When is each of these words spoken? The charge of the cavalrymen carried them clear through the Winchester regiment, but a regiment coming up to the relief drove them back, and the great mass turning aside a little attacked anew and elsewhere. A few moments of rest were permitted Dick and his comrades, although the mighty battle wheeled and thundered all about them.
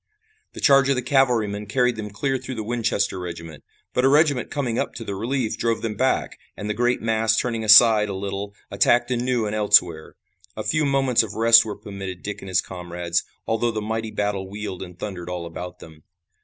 The 0.53 0.59
charge 0.59 0.89
of 0.89 0.95
the 0.95 1.03
cavalrymen 1.03 1.67
carried 1.67 1.95
them 1.95 2.09
clear 2.09 2.39
through 2.39 2.55
the 2.55 2.63
Winchester 2.63 3.19
regiment, 3.19 3.63
but 3.93 4.03
a 4.03 4.07
regiment 4.09 4.49
coming 4.49 4.79
up 4.79 4.95
to 4.95 5.03
the 5.03 5.13
relief 5.13 5.59
drove 5.59 5.83
them 5.83 5.93
back, 5.93 6.39
and 6.57 6.67
the 6.67 6.73
great 6.73 7.03
mass 7.03 7.37
turning 7.37 7.63
aside 7.63 8.09
a 8.09 8.15
little 8.15 8.55
attacked 8.71 9.11
anew 9.11 9.45
and 9.45 9.53
elsewhere. 9.55 10.15
A 10.57 10.63
few 10.63 10.85
moments 10.85 11.21
of 11.21 11.35
rest 11.35 11.65
were 11.65 11.75
permitted 11.77 12.23
Dick 12.23 12.41
and 12.41 12.49
his 12.49 12.61
comrades, 12.61 13.23
although 13.45 13.69
the 13.69 13.79
mighty 13.79 14.09
battle 14.09 14.49
wheeled 14.49 14.81
and 14.81 14.97
thundered 14.97 15.29
all 15.29 15.45
about 15.45 15.77
them. 15.77 16.01